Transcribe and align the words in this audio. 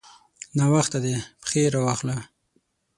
ناوخته 0.57 0.97
دی؛ 1.03 1.15
پښې 1.41 1.61
راواخله. 1.73 2.17